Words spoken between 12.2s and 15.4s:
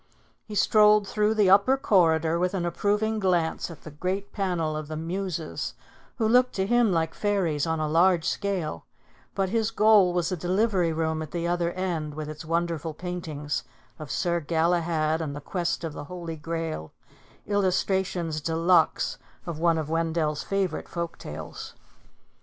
its wonderful paintings of Sir Galahad and the